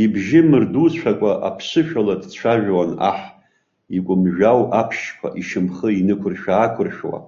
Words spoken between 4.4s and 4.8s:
ау